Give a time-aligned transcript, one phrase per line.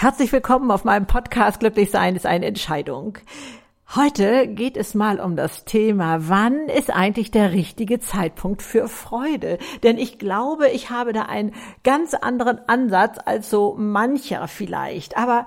[0.00, 3.18] Herzlich willkommen auf meinem Podcast Glücklich sein ist eine Entscheidung.
[3.94, 9.58] Heute geht es mal um das Thema, wann ist eigentlich der richtige Zeitpunkt für Freude?
[9.82, 11.54] Denn ich glaube, ich habe da einen
[11.84, 15.18] ganz anderen Ansatz als so mancher vielleicht.
[15.18, 15.46] Aber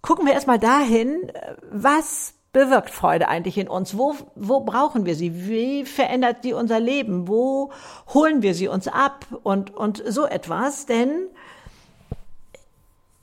[0.00, 1.30] gucken wir erstmal dahin,
[1.70, 3.98] was bewirkt Freude eigentlich in uns?
[3.98, 5.46] Wo, wo brauchen wir sie?
[5.46, 7.28] Wie verändert sie unser Leben?
[7.28, 7.70] Wo
[8.14, 9.26] holen wir sie uns ab?
[9.42, 10.86] Und, und so etwas.
[10.86, 11.28] Denn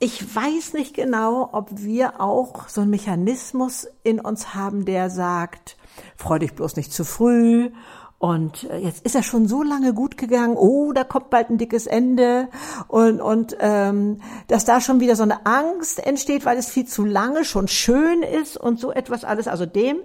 [0.02, 5.76] ich weiß nicht genau, ob wir auch so einen Mechanismus in uns haben, der sagt,
[6.16, 7.70] freu dich bloß nicht zu früh.
[8.18, 10.56] Und äh, jetzt ist er schon so lange gut gegangen.
[10.56, 12.48] Oh, da kommt bald ein dickes Ende.
[12.88, 14.16] Und, und ähm,
[14.48, 18.24] dass da schon wieder so eine Angst entsteht, weil es viel zu lange schon schön
[18.24, 19.46] ist und so etwas alles.
[19.46, 19.98] Also dem,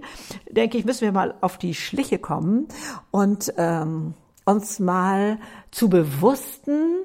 [0.48, 2.68] denke ich, müssen wir mal auf die Schliche kommen
[3.10, 5.40] und ähm, uns mal
[5.72, 6.98] zu bewussten,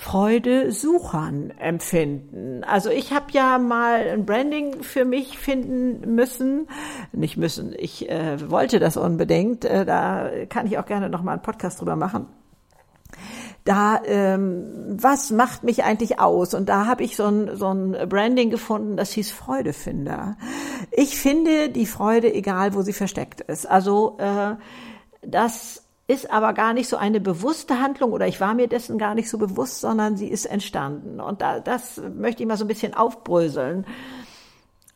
[0.00, 2.62] Freude suchern empfinden.
[2.62, 6.68] Also ich habe ja mal ein Branding für mich finden müssen,
[7.10, 7.74] nicht müssen.
[7.76, 9.64] Ich äh, wollte das unbedingt.
[9.64, 12.26] Äh, da kann ich auch gerne noch mal einen Podcast drüber machen.
[13.64, 16.54] Da ähm, was macht mich eigentlich aus?
[16.54, 20.36] Und da habe ich so ein, so ein Branding gefunden, das hieß Freudefinder.
[20.92, 23.68] Ich finde die Freude, egal wo sie versteckt ist.
[23.68, 24.54] Also äh,
[25.22, 29.14] das ist aber gar nicht so eine bewusste Handlung oder ich war mir dessen gar
[29.14, 31.20] nicht so bewusst, sondern sie ist entstanden.
[31.20, 33.86] Und da, das möchte ich mal so ein bisschen aufbröseln.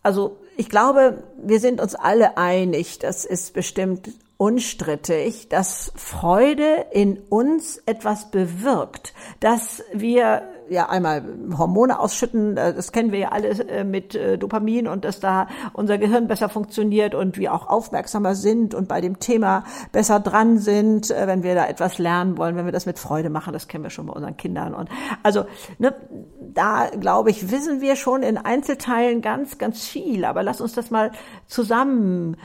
[0.03, 4.11] Also ich glaube, wir sind uns alle einig, das ist bestimmt
[4.43, 11.23] unstrittig, dass Freude in uns etwas bewirkt, dass wir ja einmal
[11.57, 15.47] Hormone ausschütten, äh, das kennen wir ja alle äh, mit äh, Dopamin und dass da
[15.75, 20.59] unser Gehirn besser funktioniert und wir auch aufmerksamer sind und bei dem Thema besser dran
[20.59, 23.85] sind, wenn wir da etwas lernen wollen, wenn wir das mit Freude machen, das kennen
[23.85, 24.75] wir schon bei unseren Kindern.
[24.75, 24.89] Und
[25.23, 25.45] also
[25.79, 25.95] ne,
[26.41, 30.91] da glaube ich wissen wir schon in Einzelteilen ganz ganz viel, aber lass uns das
[30.91, 31.13] mal
[31.47, 32.37] zusammen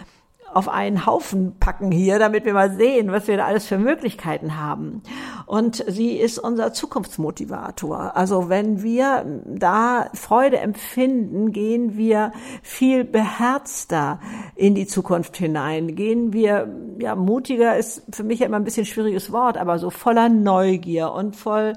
[0.53, 4.57] auf einen Haufen packen hier, damit wir mal sehen, was wir da alles für Möglichkeiten
[4.57, 5.01] haben.
[5.45, 8.15] Und sie ist unser Zukunftsmotivator.
[8.15, 12.31] Also wenn wir da Freude empfinden, gehen wir
[12.63, 14.19] viel beherzter
[14.55, 15.95] in die Zukunft hinein.
[15.95, 19.89] Gehen wir, ja, mutiger ist für mich ja immer ein bisschen schwieriges Wort, aber so
[19.89, 21.73] voller Neugier und voll,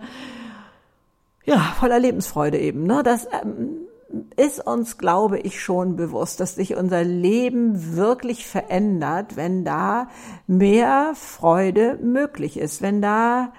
[1.44, 2.84] ja, voller Lebensfreude eben.
[2.84, 3.02] Ne?
[3.02, 3.88] Das ähm,
[4.36, 10.08] ist uns, glaube ich, schon bewusst, dass sich unser Leben wirklich verändert, wenn da
[10.46, 13.52] mehr Freude möglich ist, wenn da,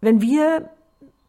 [0.00, 0.70] wenn wir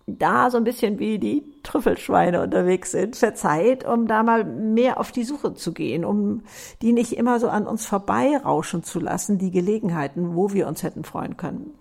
[0.08, 5.12] da so ein bisschen wie die Trüffelschweine unterwegs sind, verzeiht, um da mal mehr auf
[5.12, 6.44] die Suche zu gehen, um
[6.82, 11.04] die nicht immer so an uns vorbeirauschen zu lassen, die Gelegenheiten, wo wir uns hätten
[11.04, 11.72] freuen können.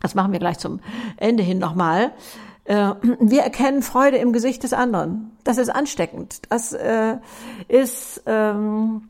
[0.00, 0.80] Das machen wir gleich zum
[1.16, 2.12] Ende hin nochmal.
[2.66, 5.36] Äh, wir erkennen Freude im Gesicht des anderen.
[5.44, 6.40] Das ist ansteckend.
[6.50, 7.16] Das äh,
[7.68, 9.02] ist ähm,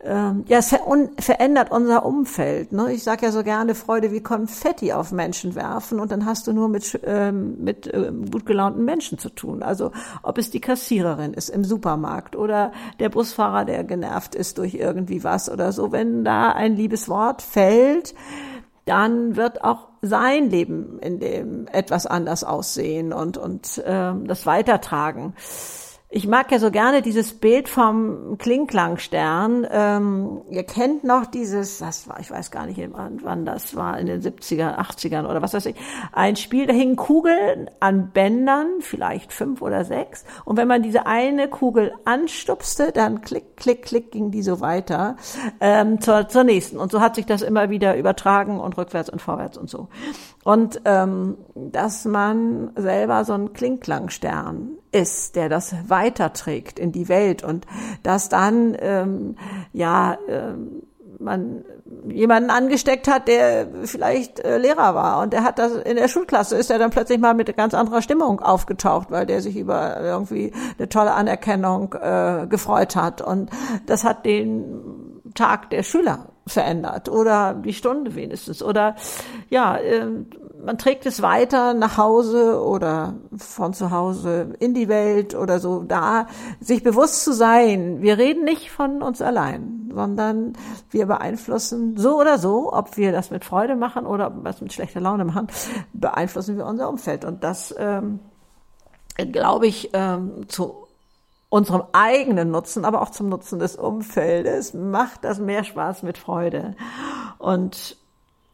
[0.00, 0.80] äh, ja, es ver
[1.18, 2.72] verändert unser Umfeld.
[2.72, 2.92] Ne?
[2.92, 6.52] Ich sage ja so gerne Freude wie Konfetti auf Menschen werfen und dann hast du
[6.52, 9.62] nur mit, ähm, mit äh, gut gelaunten Menschen zu tun.
[9.62, 9.90] Also
[10.22, 15.24] ob es die Kassiererin ist im Supermarkt oder der Busfahrer, der genervt ist durch irgendwie
[15.24, 15.90] was oder so.
[15.90, 18.14] Wenn da ein liebes Wort fällt,
[18.84, 25.34] dann wird auch sein Leben in dem etwas anders aussehen und, und äh, das weitertragen.
[26.10, 29.66] Ich mag ja so gerne dieses Bild vom Klingklangstern.
[29.70, 34.06] Ähm, ihr kennt noch dieses, das war, ich weiß gar nicht, wann das war, in
[34.06, 35.76] den 70er, 80ern oder was weiß ich,
[36.12, 40.24] ein Spiel, da hingen Kugeln an Bändern, vielleicht fünf oder sechs.
[40.46, 45.16] Und wenn man diese eine Kugel anstupste, dann klick, klick, klick ging die so weiter
[45.60, 46.78] ähm, zur, zur nächsten.
[46.78, 49.88] Und so hat sich das immer wieder übertragen und rückwärts und vorwärts und so.
[50.48, 57.44] Und ähm, dass man selber so ein Klingklangstern ist, der das weiterträgt in die Welt
[57.44, 57.66] und
[58.02, 59.36] dass dann ähm,
[59.74, 60.84] ja ähm,
[61.18, 61.66] man
[62.08, 66.56] jemanden angesteckt hat, der vielleicht äh, Lehrer war und der hat das in der Schulklasse
[66.56, 70.54] ist er dann plötzlich mal mit ganz anderer Stimmung aufgetaucht, weil der sich über irgendwie
[70.78, 73.20] eine tolle Anerkennung äh, gefreut hat.
[73.20, 73.50] Und
[73.84, 78.62] das hat den Tag der Schüler verändert oder die Stunde wenigstens.
[78.62, 78.96] Oder
[79.50, 80.06] ja, äh,
[80.64, 85.82] man trägt es weiter nach Hause oder von zu Hause in die Welt oder so
[85.82, 86.26] da,
[86.60, 90.54] sich bewusst zu sein, wir reden nicht von uns allein, sondern
[90.90, 94.60] wir beeinflussen so oder so, ob wir das mit Freude machen oder ob wir es
[94.60, 95.48] mit schlechter Laune machen,
[95.92, 98.20] beeinflussen wir unser Umfeld und das ähm,
[99.16, 100.88] glaube ich ähm, zu
[101.50, 106.76] unserem eigenen Nutzen, aber auch zum Nutzen des Umfeldes macht das mehr Spaß mit Freude.
[107.38, 107.96] Und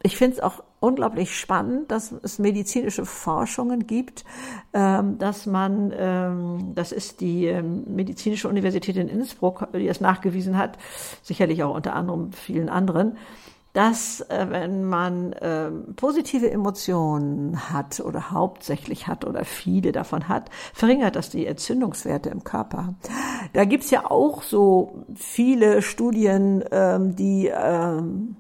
[0.04, 4.24] ich finde es auch unglaublich spannend, dass es medizinische Forschungen gibt,
[4.74, 10.58] ähm, dass man, ähm, das ist die ähm, medizinische Universität in Innsbruck, die es nachgewiesen
[10.58, 10.76] hat,
[11.22, 13.16] sicherlich auch unter anderem vielen anderen,
[13.74, 20.48] dass äh, wenn man äh, positive Emotionen hat oder hauptsächlich hat oder viele davon hat,
[20.72, 22.94] verringert das die Entzündungswerte im Körper.
[23.52, 28.36] Da gibt's ja auch so viele Studien, ähm, die ähm,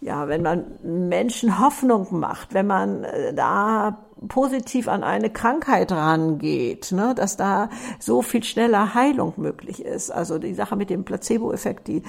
[0.00, 6.92] ja, wenn man Menschen Hoffnung macht, wenn man äh, da positiv an eine Krankheit rangeht,
[6.92, 10.10] ne, dass da so viel schneller Heilung möglich ist.
[10.10, 12.02] Also die Sache mit dem Placebo-Effekt, die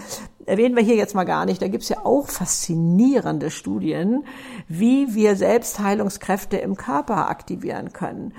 [0.45, 1.61] erwähnen wir hier jetzt mal gar nicht.
[1.61, 4.25] Da gibt's ja auch faszinierende Studien,
[4.67, 8.33] wie wir selbst Heilungskräfte im Körper aktivieren können.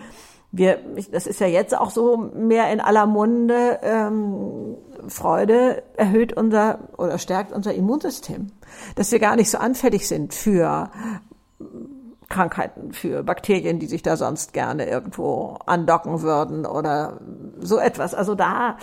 [0.54, 0.80] Wir,
[1.10, 3.80] das ist ja jetzt auch so mehr in aller Munde.
[3.82, 4.76] Ähm,
[5.08, 8.52] Freude erhöht unser oder stärkt unser Immunsystem,
[8.94, 10.90] dass wir gar nicht so anfällig sind für
[12.32, 17.20] Krankheiten, für Bakterien, die sich da sonst gerne irgendwo andocken würden oder
[17.60, 18.14] so etwas.
[18.14, 18.78] Also da,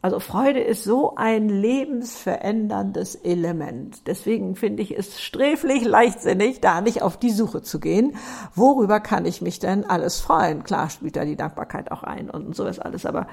[0.00, 4.06] also Freude ist so ein lebensveränderndes Element.
[4.06, 8.14] Deswegen finde ich es sträflich leichtsinnig, da nicht auf die Suche zu gehen.
[8.54, 10.62] Worüber kann ich mich denn alles freuen?
[10.62, 13.26] Klar spielt da die Dankbarkeit auch ein und so ist alles, aber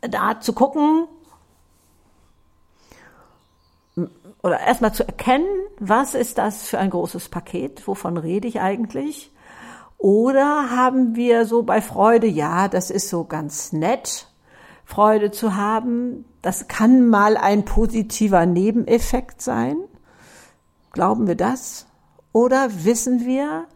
[0.00, 1.08] da zu gucken,
[4.42, 5.48] oder erstmal zu erkennen,
[5.78, 9.32] was ist das für ein großes Paket, wovon rede ich eigentlich?
[9.98, 14.28] Oder haben wir so bei Freude, ja, das ist so ganz nett,
[14.84, 19.76] Freude zu haben, das kann mal ein positiver Nebeneffekt sein.
[20.92, 21.86] Glauben wir das?
[22.32, 23.66] Oder wissen wir,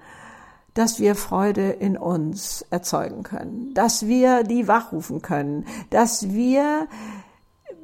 [0.73, 6.89] dass wir Freude in uns erzeugen können, dass wir die wachrufen können, dass wir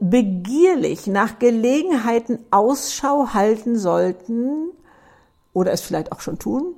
[0.00, 4.70] begierlich nach Gelegenheiten Ausschau halten sollten
[5.52, 6.74] oder es vielleicht auch schon tun,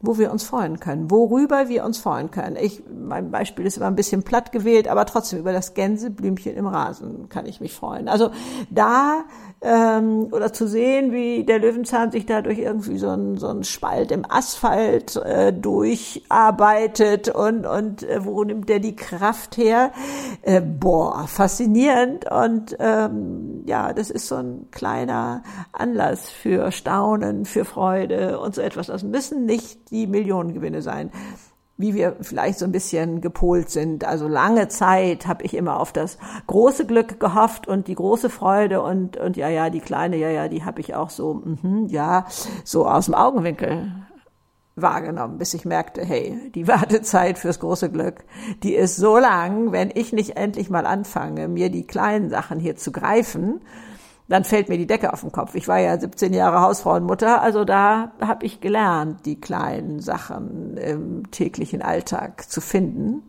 [0.00, 2.56] wo wir uns freuen können, worüber wir uns freuen können.
[2.56, 6.66] Ich, mein Beispiel ist immer ein bisschen platt gewählt, aber trotzdem über das Gänseblümchen im
[6.66, 8.08] Rasen kann ich mich freuen.
[8.08, 8.30] Also
[8.70, 9.24] da
[9.62, 13.64] ähm, oder zu sehen, wie der Löwenzahn sich da durch irgendwie so ein so ein
[13.64, 19.92] Spalt im Asphalt äh, durcharbeitet und und äh, wo nimmt der die Kraft her?
[20.42, 25.42] Äh, boah, faszinierend und ähm, ja, das ist so ein kleiner
[25.72, 28.86] Anlass für Staunen, für Freude und so etwas.
[28.86, 31.10] Das müssen nicht die Millionengewinne sein
[31.80, 34.04] wie wir vielleicht so ein bisschen gepolt sind.
[34.04, 38.82] Also lange Zeit habe ich immer auf das große Glück gehofft und die große Freude
[38.82, 42.26] und und ja ja die kleine ja ja die habe ich auch so mh, ja
[42.64, 43.92] so aus dem Augenwinkel
[44.76, 48.24] wahrgenommen, bis ich merkte, hey, die Wartezeit fürs große Glück,
[48.62, 52.76] die ist so lang, wenn ich nicht endlich mal anfange, mir die kleinen Sachen hier
[52.76, 53.60] zu greifen
[54.30, 55.56] dann fällt mir die Decke auf den Kopf.
[55.56, 61.30] Ich war ja 17 Jahre Hausfrauenmutter, also da habe ich gelernt, die kleinen Sachen im
[61.32, 63.24] täglichen Alltag zu finden,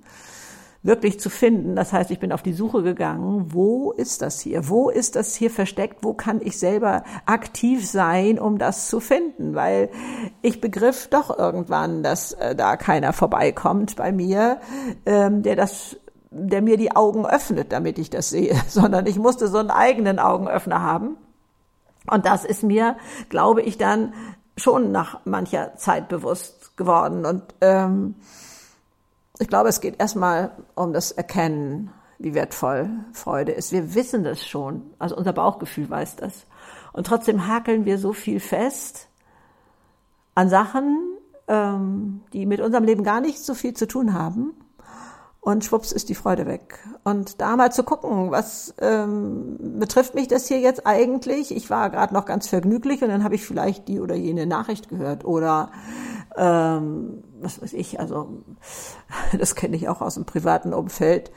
[0.83, 1.75] wirklich zu finden.
[1.75, 4.69] Das heißt, ich bin auf die Suche gegangen, wo ist das hier?
[4.69, 6.03] Wo ist das hier versteckt?
[6.03, 9.56] Wo kann ich selber aktiv sein, um das zu finden?
[9.56, 9.89] Weil
[10.44, 14.59] ich begriff doch irgendwann, dass äh, da keiner vorbeikommt bei mir,
[15.07, 15.97] ähm, der das
[16.31, 20.18] der mir die Augen öffnet, damit ich das sehe, sondern ich musste so einen eigenen
[20.18, 21.18] Augenöffner haben.
[22.10, 22.98] Und das ist mir,
[23.30, 24.14] glaube ich, dann
[24.57, 27.26] schon nach mancher Zeit bewusst geworden.
[27.26, 28.16] Und ähm,
[29.40, 33.71] ich glaube, es geht erstmal um das Erkennen, wie wertvoll Freude ist.
[33.71, 36.45] Wir wissen das schon, also unser Bauchgefühl weiß das.
[36.94, 39.07] Und trotzdem hakeln wir so viel fest
[40.35, 44.54] an Sachen, ähm, die mit unserem Leben gar nicht so viel zu tun haben
[45.42, 46.78] und schwupps ist die Freude weg.
[47.04, 51.56] Und da mal zu gucken, was ähm, betrifft mich das hier jetzt eigentlich?
[51.56, 54.88] Ich war gerade noch ganz vergnüglich und dann habe ich vielleicht die oder jene Nachricht
[54.88, 55.71] gehört oder
[56.38, 58.44] ähm, was weiß ich, also
[59.38, 61.31] das kenne ich auch aus dem privaten Umfeld.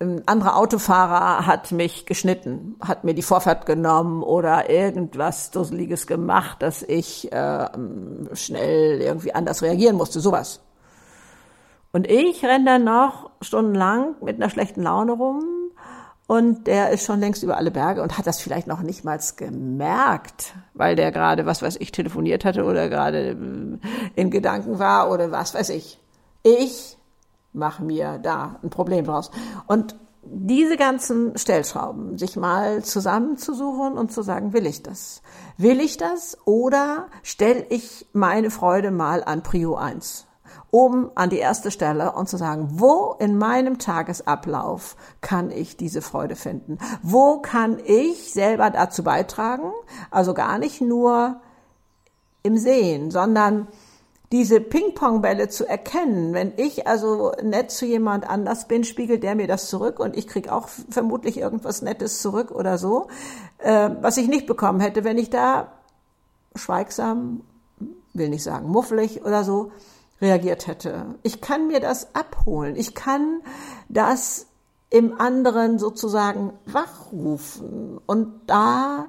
[0.00, 6.62] Ein anderer Autofahrer hat mich geschnitten, hat mir die Vorfahrt genommen oder irgendwas Dusseliges gemacht,
[6.62, 7.68] dass ich äh,
[8.32, 10.60] schnell irgendwie anders reagieren musste, sowas.
[11.92, 15.44] Und ich renne dann noch stundenlang mit einer schlechten Laune rum
[16.26, 19.18] und der ist schon längst über alle Berge und hat das vielleicht noch nicht mal
[19.36, 23.78] gemerkt, weil der gerade, was weiß ich, telefoniert hatte oder gerade äh,
[24.14, 25.98] in Gedanken war oder was weiß ich.
[26.42, 26.98] Ich
[27.54, 29.30] mache mir da ein Problem draus.
[29.66, 35.22] Und diese ganzen Stellschrauben, sich mal zusammenzusuchen und zu sagen, will ich das?
[35.56, 40.27] Will ich das oder stelle ich meine Freude mal an Prio 1?
[40.70, 46.02] Oben an die erste Stelle und zu sagen, wo in meinem Tagesablauf kann ich diese
[46.02, 46.78] Freude finden?
[47.02, 49.72] Wo kann ich selber dazu beitragen?
[50.10, 51.40] Also gar nicht nur
[52.42, 53.68] im Sehen, sondern
[54.30, 56.34] diese Ping-Pong-Bälle zu erkennen.
[56.34, 60.26] Wenn ich also nett zu jemand anders bin, spiegelt der mir das zurück und ich
[60.26, 63.08] krieg auch vermutlich irgendwas Nettes zurück oder so,
[63.58, 65.72] äh, was ich nicht bekommen hätte, wenn ich da
[66.54, 67.40] schweigsam,
[68.12, 69.72] will nicht sagen muffelig oder so,
[70.20, 71.14] reagiert hätte.
[71.22, 72.76] Ich kann mir das abholen.
[72.76, 73.40] Ich kann
[73.88, 74.46] das
[74.90, 77.98] im anderen sozusagen wachrufen.
[78.06, 79.06] Und da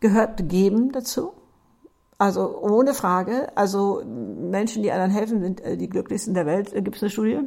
[0.00, 1.32] gehört Geben dazu.
[2.18, 3.56] Also ohne Frage.
[3.56, 6.72] Also Menschen, die anderen helfen, sind äh, die glücklichsten der Welt.
[6.72, 7.40] Äh, Gibt es eine Studie?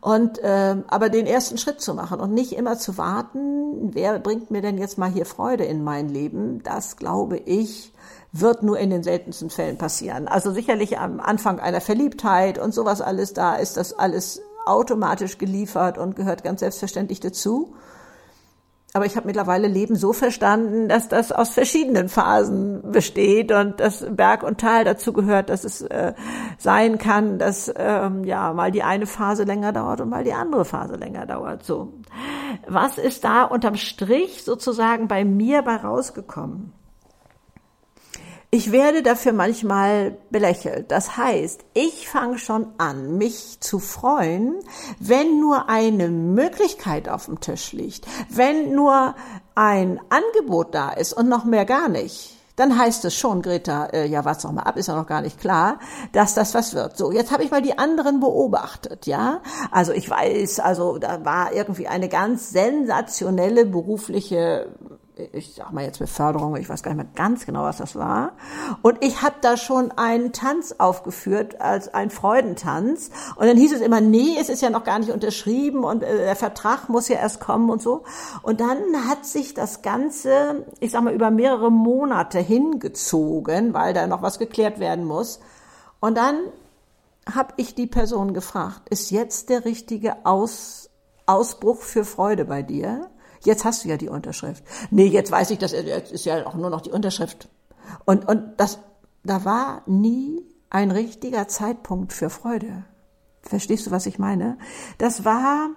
[0.00, 4.50] Und äh, aber den ersten Schritt zu machen und nicht immer zu warten, wer bringt
[4.50, 6.62] mir denn jetzt mal hier Freude in mein Leben?
[6.62, 7.92] Das glaube ich
[8.32, 10.28] wird nur in den seltensten Fällen passieren.
[10.28, 15.98] Also sicherlich am Anfang einer Verliebtheit und sowas alles, da ist das alles automatisch geliefert
[15.98, 17.74] und gehört ganz selbstverständlich dazu.
[18.92, 24.04] Aber ich habe mittlerweile Leben so verstanden, dass das aus verschiedenen Phasen besteht und dass
[24.10, 26.12] Berg und Tal dazu gehört, dass es äh,
[26.58, 30.64] sein kann, dass ähm, ja mal die eine Phase länger dauert und mal die andere
[30.64, 31.64] Phase länger dauert.
[31.64, 31.92] So,
[32.66, 36.72] was ist da unterm Strich sozusagen bei mir bei rausgekommen?
[38.52, 40.90] Ich werde dafür manchmal belächelt.
[40.90, 44.58] Das heißt, ich fange schon an, mich zu freuen,
[44.98, 49.14] wenn nur eine Möglichkeit auf dem Tisch liegt, wenn nur
[49.54, 52.40] ein Angebot da ist und noch mehr gar nicht.
[52.56, 55.22] Dann heißt es schon, Greta, äh, ja, warte doch mal ab, ist ja noch gar
[55.22, 55.78] nicht klar,
[56.12, 56.98] dass das was wird.
[56.98, 59.40] So, jetzt habe ich mal die anderen beobachtet, ja.
[59.70, 64.74] Also ich weiß, also da war irgendwie eine ganz sensationelle berufliche
[65.32, 68.32] ich sag mal jetzt Beförderung, ich weiß gar nicht mehr ganz genau, was das war.
[68.82, 73.10] Und ich habe da schon einen Tanz aufgeführt als ein Freudentanz.
[73.36, 76.16] Und dann hieß es immer, nee, es ist ja noch gar nicht unterschrieben und äh,
[76.16, 78.04] der Vertrag muss ja erst kommen und so.
[78.42, 84.06] Und dann hat sich das Ganze, ich sag mal, über mehrere Monate hingezogen, weil da
[84.06, 85.40] noch was geklärt werden muss.
[86.00, 86.36] Und dann
[87.34, 90.90] habe ich die Person gefragt, ist jetzt der richtige Aus,
[91.26, 93.10] Ausbruch für Freude bei dir?
[93.42, 94.62] Jetzt hast du ja die Unterschrift.
[94.90, 97.48] Nee, jetzt weiß ich, dass jetzt ist ja auch nur noch die Unterschrift.
[98.04, 98.78] Und, und das,
[99.24, 102.84] da war nie ein richtiger Zeitpunkt für Freude.
[103.42, 104.58] Verstehst du, was ich meine?
[104.98, 105.70] Das war,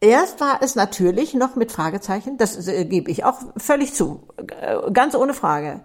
[0.00, 4.90] erst war es natürlich noch mit Fragezeichen, das äh, gebe ich auch völlig zu, äh,
[4.92, 5.80] ganz ohne Frage.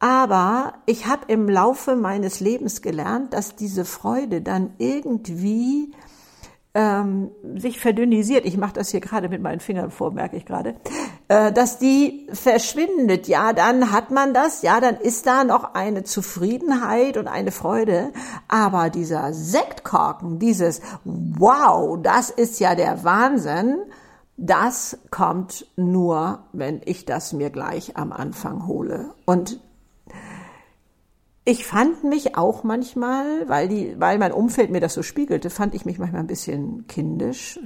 [0.00, 5.94] Aber ich habe im Laufe meines Lebens gelernt, dass diese Freude dann irgendwie
[6.74, 10.74] ähm, sich verdünnisiert, ich mache das hier gerade mit meinen Fingern vor, merke ich gerade,
[11.28, 13.28] äh, dass die verschwindet.
[13.28, 18.12] Ja, dann hat man das, ja, dann ist da noch eine Zufriedenheit und eine Freude.
[18.48, 23.76] Aber dieser Sektkorken, dieses Wow, das ist ja der Wahnsinn,
[24.36, 29.14] das kommt nur, wenn ich das mir gleich am Anfang hole.
[29.26, 29.60] Und
[31.44, 35.74] ich fand mich auch manchmal, weil die, weil mein Umfeld mir das so spiegelte, fand
[35.74, 37.60] ich mich manchmal ein bisschen kindisch,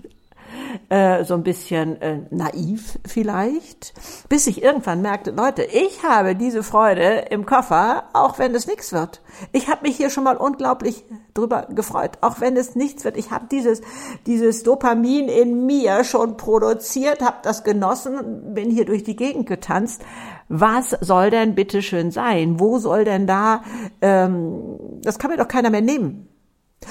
[0.88, 3.94] äh, so ein bisschen äh, naiv vielleicht,
[4.28, 8.92] bis ich irgendwann merkte, Leute, ich habe diese Freude im Koffer, auch wenn es nichts
[8.92, 9.20] wird.
[9.52, 11.04] Ich habe mich hier schon mal unglaublich
[11.34, 13.16] drüber gefreut, auch wenn es nichts wird.
[13.16, 13.80] Ich habe dieses
[14.26, 20.02] dieses Dopamin in mir schon produziert, habe das genossen, bin hier durch die Gegend getanzt
[20.48, 22.58] was soll denn bitte schön sein?
[22.58, 23.62] Wo soll denn da,
[24.00, 26.28] ähm, das kann mir doch keiner mehr nehmen.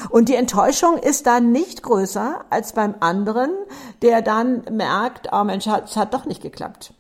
[0.10, 3.52] Und die Enttäuschung ist dann nicht größer als beim anderen,
[4.02, 6.94] der dann merkt, oh Mensch, es hat doch nicht geklappt.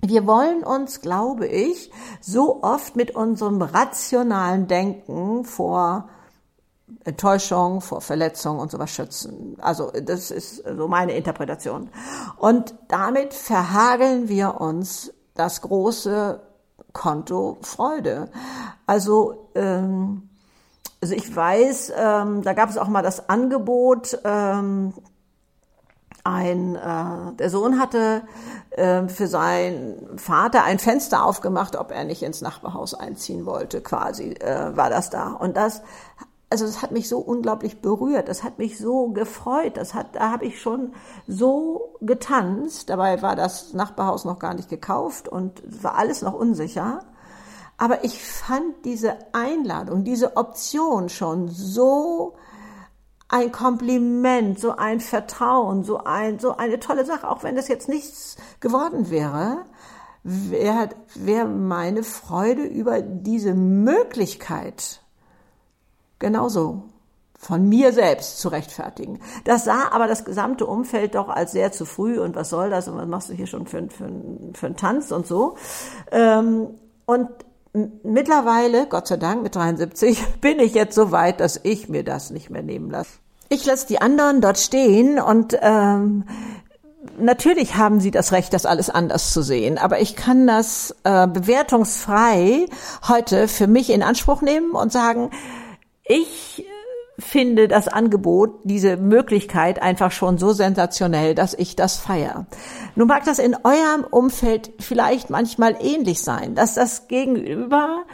[0.00, 1.90] Wir wollen uns, glaube ich,
[2.20, 6.08] so oft mit unserem rationalen Denken vor
[7.04, 9.56] Enttäuschung, vor Verletzung und sowas schützen.
[9.60, 11.90] Also das ist so meine Interpretation.
[12.36, 16.40] Und damit verhageln wir uns das große
[16.92, 18.28] Konto Freude.
[18.86, 20.28] Also, ähm,
[21.00, 24.94] also ich weiß, ähm, da gab es auch mal das Angebot, ähm,
[26.24, 28.22] ein, äh, der Sohn hatte
[28.70, 34.32] äh, für seinen Vater ein Fenster aufgemacht, ob er nicht ins Nachbarhaus einziehen wollte, quasi
[34.32, 35.28] äh, war das da.
[35.30, 35.82] Und das
[36.50, 40.30] also das hat mich so unglaublich berührt, das hat mich so gefreut, das hat, da
[40.30, 40.94] habe ich schon
[41.26, 42.88] so getanzt.
[42.88, 47.00] Dabei war das Nachbarhaus noch gar nicht gekauft und war alles noch unsicher.
[47.76, 52.34] Aber ich fand diese Einladung, diese Option schon so
[53.28, 57.88] ein Kompliment, so ein Vertrauen, so ein, so eine tolle Sache, auch wenn das jetzt
[57.88, 59.66] nichts geworden wäre.
[60.22, 65.02] wäre wär meine Freude über diese Möglichkeit
[66.18, 66.84] genauso
[67.38, 69.20] von mir selbst zu rechtfertigen.
[69.44, 72.88] Das sah aber das gesamte Umfeld doch als sehr zu früh und was soll das
[72.88, 74.10] und was machst du hier schon für, für,
[74.54, 75.54] für einen Tanz und so.
[76.10, 76.66] Ähm,
[77.06, 77.28] und
[78.02, 82.30] mittlerweile, Gott sei Dank mit 73, bin ich jetzt so weit, dass ich mir das
[82.30, 83.12] nicht mehr nehmen lasse.
[83.48, 86.24] Ich lasse die anderen dort stehen und ähm,
[87.18, 91.26] natürlich haben sie das Recht, das alles anders zu sehen, aber ich kann das äh,
[91.26, 92.66] bewertungsfrei
[93.06, 95.30] heute für mich in Anspruch nehmen und sagen,
[96.08, 96.64] ich
[97.18, 102.46] finde das Angebot, diese Möglichkeit einfach schon so sensationell, dass ich das feiere.
[102.94, 108.04] Nun mag das in eurem Umfeld vielleicht manchmal ähnlich sein, dass das Gegenüber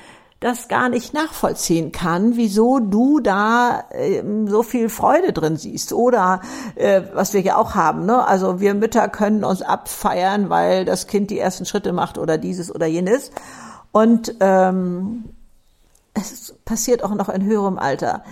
[0.40, 5.92] das gar nicht nachvollziehen kann, wieso du da äh, so viel Freude drin siehst.
[5.92, 6.40] Oder
[6.74, 8.26] äh, was wir ja auch haben, ne?
[8.26, 12.74] Also wir Mütter können uns abfeiern, weil das Kind die ersten Schritte macht oder dieses
[12.74, 13.30] oder jenes.
[13.90, 15.24] Und ähm,
[16.14, 18.24] es passiert auch noch in höherem Alter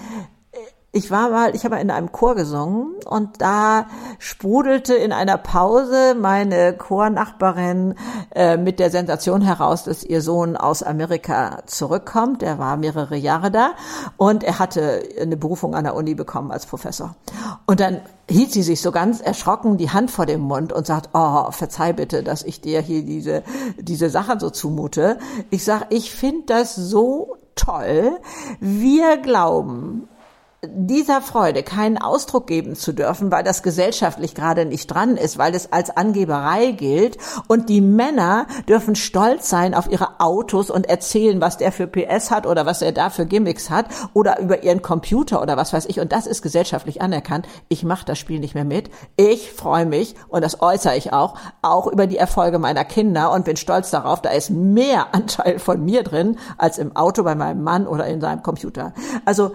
[0.94, 3.86] ich war mal, ich habe in einem Chor gesungen und da
[4.18, 7.94] sprudelte in einer Pause meine Chornachbarin
[8.34, 12.42] äh, mit der Sensation heraus, dass ihr Sohn aus Amerika zurückkommt.
[12.42, 13.70] Er war mehrere Jahre da
[14.18, 17.16] und er hatte eine Berufung an der Uni bekommen als Professor.
[17.64, 21.08] Und dann hielt sie sich so ganz erschrocken die Hand vor dem Mund und sagt,
[21.14, 23.44] oh, verzeih bitte, dass ich dir hier diese,
[23.78, 25.18] diese Sachen so zumute.
[25.48, 28.20] Ich sag, ich finde das so toll.
[28.60, 30.08] Wir glauben,
[30.64, 35.56] dieser Freude keinen Ausdruck geben zu dürfen, weil das gesellschaftlich gerade nicht dran ist, weil
[35.56, 37.18] es als Angeberei gilt.
[37.48, 42.30] Und die Männer dürfen stolz sein auf ihre Autos und erzählen, was der für PS
[42.30, 45.86] hat oder was er da für Gimmicks hat oder über ihren Computer oder was weiß
[45.86, 45.98] ich.
[45.98, 47.48] Und das ist gesellschaftlich anerkannt.
[47.68, 48.88] Ich mache das Spiel nicht mehr mit.
[49.16, 53.44] Ich freue mich und das äußere ich auch, auch über die Erfolge meiner Kinder und
[53.44, 54.22] bin stolz darauf.
[54.22, 58.20] Da ist mehr Anteil von mir drin als im Auto bei meinem Mann oder in
[58.20, 58.94] seinem Computer.
[59.24, 59.50] Also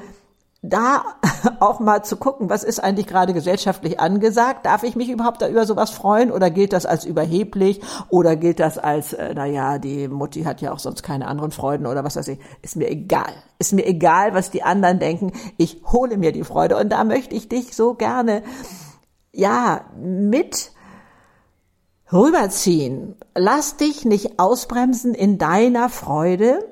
[0.62, 1.06] da
[1.60, 4.66] auch mal zu gucken, was ist eigentlich gerade gesellschaftlich angesagt?
[4.66, 8.60] Darf ich mich überhaupt da über sowas freuen oder gilt das als überheblich oder gilt
[8.60, 12.16] das als, äh, naja, die Mutti hat ja auch sonst keine anderen Freuden oder was
[12.16, 12.40] weiß ich.
[12.62, 13.32] Ist mir egal.
[13.60, 15.32] Ist mir egal, was die anderen denken.
[15.58, 18.44] Ich hole mir die Freude und da möchte ich dich so gerne,
[19.32, 20.72] ja, mit
[22.12, 23.16] rüberziehen.
[23.36, 26.66] Lass dich nicht ausbremsen in deiner Freude,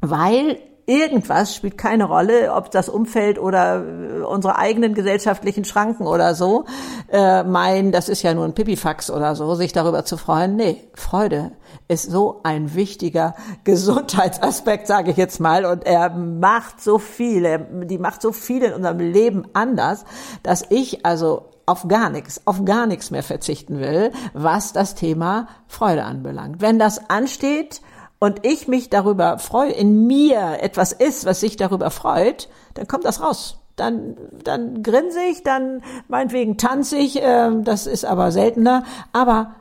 [0.00, 6.34] weil irgendwas spielt keine Rolle, ob das Umfeld oder äh, unsere eigenen gesellschaftlichen Schranken oder
[6.34, 6.64] so
[7.10, 10.56] äh, meinen, das ist ja nur ein Pipifax oder so, sich darüber zu freuen.
[10.56, 11.52] Nee, Freude
[11.88, 17.98] ist so ein wichtiger Gesundheitsaspekt, sage ich jetzt mal, und er macht so viele, die
[17.98, 20.04] macht so viel in unserem Leben anders,
[20.42, 25.46] dass ich also auf gar nichts, auf gar nichts mehr verzichten will, was das Thema
[25.68, 26.60] Freude anbelangt.
[26.60, 27.80] Wenn das ansteht,
[28.22, 33.04] und ich mich darüber freue, in mir etwas ist, was sich darüber freut, dann kommt
[33.04, 33.58] das raus.
[33.74, 39.56] Dann, dann grinse ich, dann meinetwegen tanze ich, äh, das ist aber seltener, aber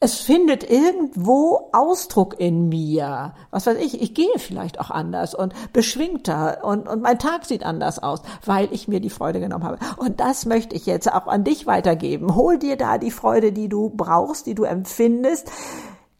[0.00, 3.34] es findet irgendwo Ausdruck in mir.
[3.50, 7.66] Was weiß ich, ich gehe vielleicht auch anders und beschwingter und, und mein Tag sieht
[7.66, 9.78] anders aus, weil ich mir die Freude genommen habe.
[9.98, 12.34] Und das möchte ich jetzt auch an dich weitergeben.
[12.34, 15.50] Hol dir da die Freude, die du brauchst, die du empfindest.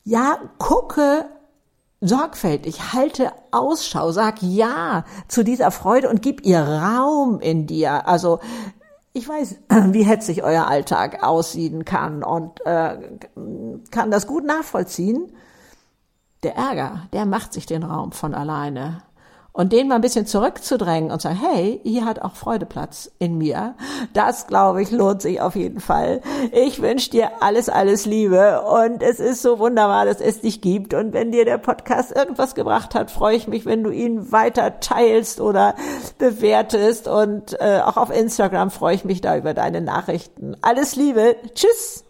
[0.05, 1.25] Ja, gucke
[2.07, 8.07] sorgfältig, halte Ausschau, sag Ja zu dieser Freude und gib ihr Raum in dir.
[8.09, 8.41] Also
[9.13, 9.57] ich weiß,
[9.93, 13.19] wie hetzig euer Alltag aussehen kann und äh,
[13.91, 15.33] kann das gut nachvollziehen.
[16.43, 19.03] Der Ärger, der macht sich den Raum von alleine
[19.57, 23.39] und den mal ein bisschen zurückzudrängen und sagen, hey, hier hat auch Freude Platz in
[23.39, 23.75] mir.
[24.13, 26.21] Das, glaube ich, lohnt sich auf jeden Fall.
[26.53, 30.93] Ich wünsche dir alles, alles Liebe und es ist so wunderbar, dass es dich gibt.
[30.93, 34.79] Und wenn dir der Podcast irgendwas gebracht hat, freue ich mich, wenn du ihn weiter
[34.81, 35.75] teilst oder
[36.19, 40.55] bewertest und äh, auch auf Instagram freue ich mich da über deine Nachrichten.
[40.61, 41.37] Alles Liebe.
[41.55, 42.06] Tschüss.